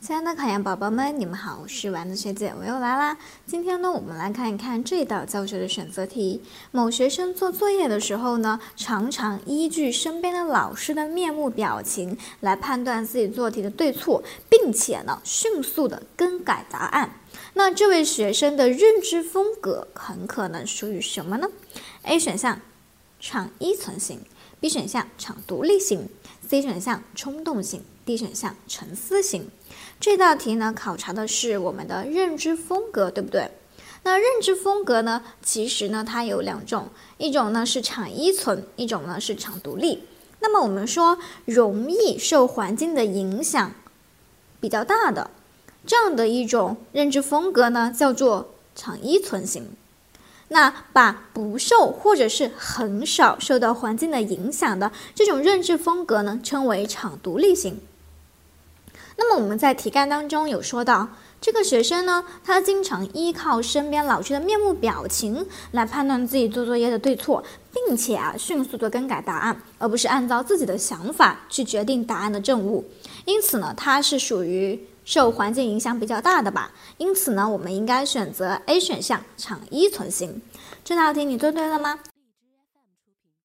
[0.00, 3.18] 亲爱的考研宝宝们，你们好，我是丸子学姐，我又来啦。
[3.46, 6.40] 今天呢，我们来看一看这道教学的选择题。
[6.70, 17.10] 某学生做作业的时候呢，常常依据身边的老师的面目表情来判断自己做题的对错，并且呢，迅速的更改答案。
[17.54, 21.48] 那这位学生的认知风格很可能属于什么呢
[22.04, 22.60] ？A 选项，
[23.18, 24.20] 场依存型
[24.60, 26.08] ；B 选项，场独立型
[26.48, 29.48] ；C 选项，冲动型；D 选项，沉思型。
[30.00, 33.50] 这道题呢，考察的是我们的认知风格，对不对？
[34.04, 40.04] 那认知风格呢，其实呢，它有两种，一种呢是场依存，一种呢是场独立。
[40.40, 43.72] 那么我们说，容易受环境的影响
[44.60, 45.30] 比较大的
[45.84, 49.68] 这样的一种认知风格呢，叫做场依存型。
[50.48, 57.80] 那把不受或者是很少受到环境的影响的这种认知风格呢，称为场独立型。
[59.16, 61.08] 那么我们在题干当中有说到，
[61.40, 72.88] 这个学生呢，他经常依靠身边老师的面目表情来判断自己做作业的对错，并且啊迅速的更改答案，而不是按照自己的想法去决定答案的正误。
[73.24, 76.70] 因此呢，他是属于受环境影响比较大的吧。
[76.98, 80.42] 因此呢，我们应该选择 A 选项，场依存型。
[80.84, 81.98] 这道题你做对了吗？